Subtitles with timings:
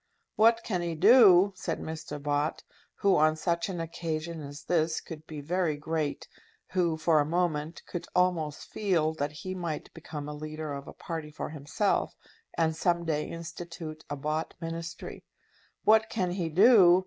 [0.35, 2.19] "What can he do?" said Mr.
[2.19, 2.63] Bott,
[2.95, 6.27] who on such an occasion as this could be very great,
[6.71, 10.93] who, for a moment, could almost feel that he might become a leader of a
[10.93, 12.15] party for himself,
[12.57, 15.23] and some day institute a Bott Ministry.
[15.83, 16.99] "What can he do?